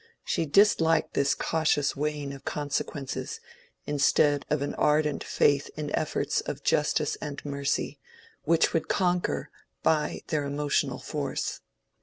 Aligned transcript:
She 0.23 0.47
disliked 0.47 1.13
this 1.13 1.35
cautious 1.35 1.95
weighing 1.95 2.33
of 2.33 2.43
consequences, 2.43 3.39
instead 3.85 4.47
of 4.49 4.63
an 4.63 4.73
ardent 4.73 5.23
faith 5.23 5.69
in 5.77 5.91
efforts 5.95 6.41
of 6.41 6.63
justice 6.63 7.17
and 7.17 7.39
mercy, 7.45 7.99
which 8.41 8.73
would 8.73 8.87
conquer 8.87 9.51
by 9.83 10.23
their 10.29 10.43
emotional 10.45 10.97
force. 10.97 11.59